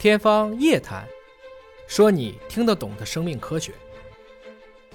[0.00, 1.02] 天方夜谭，
[1.86, 3.70] 说你听得懂的生命科学。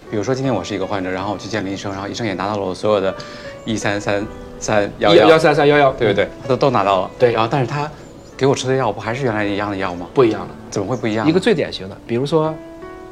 [0.09, 3.15] 比如说，今天我是一个患者，然后我去见了医生，然后医生也拿到了我所有的，
[3.65, 4.25] 一三三
[4.57, 7.11] 三幺幺幺三三幺幺，对不对，他都都拿到了。
[7.19, 7.87] 对然后但是他
[8.35, 10.07] 给我吃的药不还是原来一样的药吗？
[10.11, 10.55] 不一样的。
[10.71, 11.29] 怎么会不一样？
[11.29, 12.51] 一个最典型的，比如说，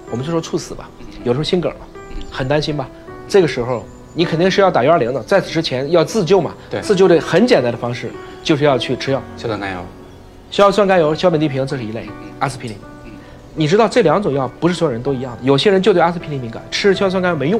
[0.09, 0.89] 我们就说猝死吧，
[1.23, 1.87] 有时候心梗了，
[2.31, 2.89] 很担心吧，
[3.27, 3.85] 这个时候
[4.15, 6.55] 你肯定是要打幺二零的，在此之前要自救嘛。
[6.71, 8.09] 对自救的很简单的方式
[8.41, 9.85] 就是要去吃药，硝酸甘油。
[10.53, 12.07] 硝酸甘油、硝苯地平这是一类，
[12.37, 12.77] 阿司匹林。
[13.55, 17.59] 你知道这两种药不是所有人都一样的，有些人就对阿司匹林敏感，吃硝酸甘油没用，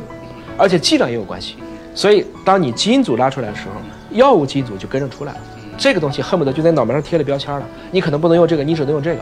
[0.59, 1.55] 而且剂量也有关系。
[1.95, 3.81] 所以当你基因组拉出来的时候，
[4.15, 5.39] 药物基因组就跟着出来了。
[5.75, 9.21] 这个东西恨不得就在脑门上贴了标签了，你可能不能用这个，你只能用这个。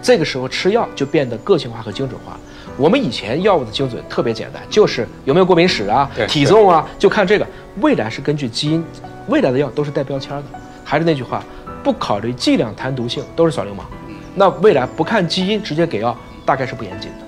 [0.00, 2.40] 这个时候吃药就变得个性化和精准化。
[2.78, 7.46] 我们以前药物的精准特别简单，就是有没有过敏史啊对、体重啊，就看这个。
[7.82, 8.82] 未来是根据基因，
[9.28, 10.44] 未来的药都是带标签的。
[10.84, 11.42] 还是那句话，
[11.82, 13.86] 不考虑剂量谈毒性都是耍流氓。
[14.34, 17.26] 那未来不看基因直接给药，大概是不严谨的。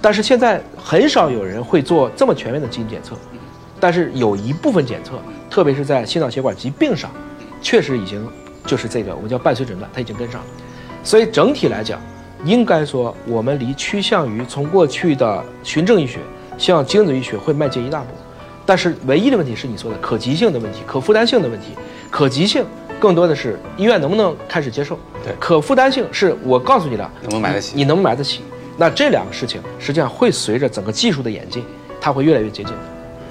[0.00, 3.16] 但是现在很少有人会做这么全面的基因检测，
[3.78, 7.10] 但是有一部分检测，特别是在心脑血管疾病上，
[7.60, 8.26] 确实已经
[8.64, 10.46] 就是这个我们叫伴随诊断，它已经跟上了。
[11.02, 12.00] 所以整体来讲，
[12.44, 16.18] 应该说我们离趋向于从过去的循证医学
[16.56, 18.06] 向精准医学会迈进一大步。
[18.64, 21.68] 但是唯一的问题是你说的可及性的问题、可负担性的问题。
[22.10, 22.64] 可及性
[23.00, 28.42] 更多的是医院能不能开始接受，对可负担性是我告诉你了，能不能买得起你能不能买得起？
[28.76, 31.64] 那这两个事情实际上会随着整个技术的演进，
[32.00, 32.82] 它会越来越接近的。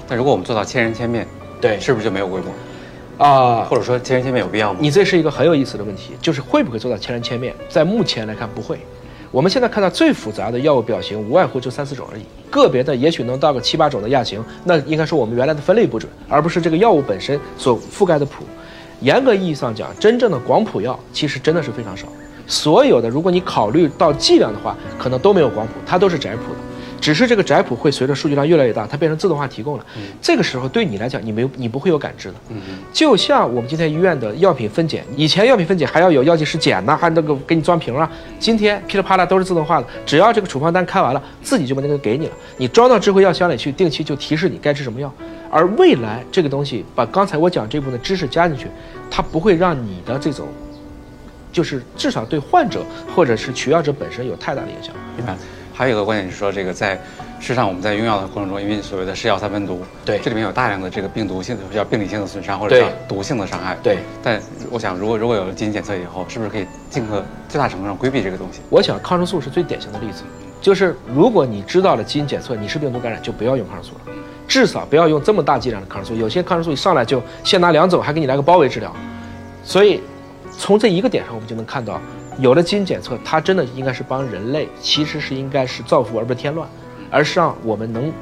[0.08, 1.26] 但如果我们做到千人千面，
[1.60, 3.24] 对是不是就没有规模？
[3.24, 4.78] 啊、或者说千人千面有必要吗？
[4.80, 7.54] 你这是一个很有意思的问题，就是会不会做到千人千面？
[7.68, 8.78] 在目前来看不会。
[9.30, 18.44] 我们现在看到最复杂的药物表型，无外乎就三四种而已，个别的也许能到个七八种的亚型，那应该说我们原来的分类不准，而不是这个药物本身所覆盖的谱。
[19.00, 22.06] 严格意义上讲，真正的广谱药其实真的是非常少。
[22.46, 26.58] 所有的，如果你考虑到剂量的话，可能都没有广谱，它都是窄谱的。
[27.00, 29.86] 只是这个窄谱会随着数据量越来越大，它变成自动化提供了。
[30.20, 32.34] 这个时候对你来讲，你没有你不会有感知的。
[32.92, 38.10] 就像我们今天医院的药品分拣，以前药品分拣还要有药剂师检呐，还那个给你装瓶啊。
[38.38, 45.12] 今天噼里啪啦都是自动化的，只要这个处方单开完了，自己就把那个给你了，你装到智慧药箱里去，定期就提示你该吃什么药。
[45.50, 48.66] 而未来这个东西，把刚才我讲这部分的知识加进去，
[49.10, 50.46] 它不会让你的这种，
[51.50, 52.84] 就是至少对患者
[53.14, 54.94] 或者是取药者本身有太大的影响。
[55.16, 55.36] 明白。
[55.72, 56.94] 还有一个观点是说，这个在
[57.38, 63.76] 事实上我们在用药的过程中，因为所谓的是药三分毒，对这里面有大量的这个病毒性的叫病理性的损伤或者叫毒性的伤害。
[63.82, 68.60] 对，但我想，如果如果有了基因检测以后，是不是可以尽可最大程度上规避这个东西？
[68.68, 70.22] 我想抗生素是最典型的例子，
[70.60, 74.16] 就是如果你知道了基因检测你是病毒感染，就不要用抗生素了，
[74.46, 76.20] 至少不要用这么大剂量的抗生素。
[76.20, 78.94] 有些抗生素一上来就先拿两种，还给你来个包围治疗。
[79.64, 80.02] 所以
[80.58, 82.00] 从这一个点上，我们就能看到，
[82.38, 86.68] 有了基因检测，它真的应该是帮人类，其实是应该是造福而不是添乱，
[87.10, 88.12] 而是让我们能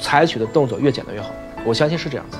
[0.00, 1.30] 采取的动作越简单越好。
[1.64, 2.38] 我相信是这样子。